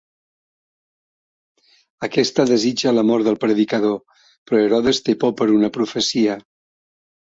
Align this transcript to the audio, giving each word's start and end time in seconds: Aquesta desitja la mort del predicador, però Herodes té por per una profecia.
Aquesta 2.09 2.47
desitja 2.53 2.95
la 2.97 3.05
mort 3.11 3.29
del 3.29 3.39
predicador, 3.47 3.97
però 4.25 4.67
Herodes 4.67 5.05
té 5.07 5.21
por 5.25 5.41
per 5.41 5.53
una 5.63 5.75
profecia. 5.81 6.45